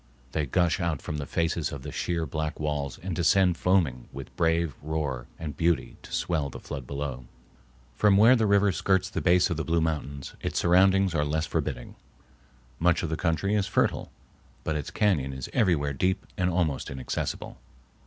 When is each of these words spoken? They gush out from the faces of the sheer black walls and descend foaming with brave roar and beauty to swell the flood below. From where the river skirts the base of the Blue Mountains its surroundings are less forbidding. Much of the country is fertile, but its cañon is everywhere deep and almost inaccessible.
They 0.31 0.47
gush 0.47 0.79
out 0.79 0.99
from 0.99 1.17
the 1.17 1.27
faces 1.27 1.71
of 1.71 1.83
the 1.83 1.91
sheer 1.91 2.25
black 2.25 2.59
walls 2.59 2.97
and 3.03 3.15
descend 3.15 3.55
foaming 3.55 4.07
with 4.11 4.35
brave 4.35 4.73
roar 4.81 5.27
and 5.37 5.55
beauty 5.55 5.95
to 6.01 6.11
swell 6.11 6.49
the 6.49 6.59
flood 6.59 6.87
below. 6.87 7.25
From 7.93 8.17
where 8.17 8.35
the 8.35 8.47
river 8.47 8.71
skirts 8.71 9.11
the 9.11 9.21
base 9.21 9.51
of 9.51 9.57
the 9.57 9.63
Blue 9.63 9.79
Mountains 9.79 10.33
its 10.41 10.57
surroundings 10.57 11.13
are 11.13 11.23
less 11.23 11.45
forbidding. 11.45 11.93
Much 12.79 13.03
of 13.03 13.09
the 13.11 13.15
country 13.15 13.53
is 13.53 13.67
fertile, 13.67 14.11
but 14.63 14.75
its 14.75 14.89
cañon 14.89 15.37
is 15.37 15.49
everywhere 15.53 15.93
deep 15.93 16.25
and 16.35 16.49
almost 16.49 16.89
inaccessible. 16.89 17.59